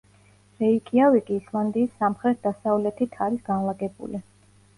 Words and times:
რეიკიავიკი 0.61 1.37
ისლანდიის 1.41 1.91
სამხრეთ-დასავლეთით 1.99 3.19
არის 3.27 3.45
განლაგებული. 3.53 4.25